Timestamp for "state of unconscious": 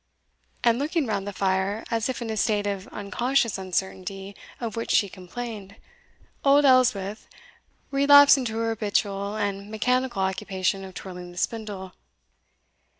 2.35-3.59